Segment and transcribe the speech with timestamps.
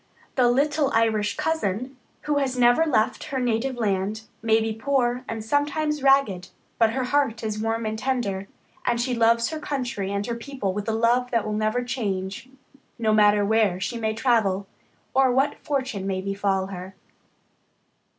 [0.33, 5.45] The little Irish cousin, who has never left her native land, may be poor, and
[5.45, 6.47] sometimes ragged,
[6.79, 8.47] but her heart is warm and tender,
[8.83, 12.49] and she loves her country and her people with a love that will never change,
[12.97, 14.65] no matter where she may travel
[15.13, 16.95] or what fortune may befall her.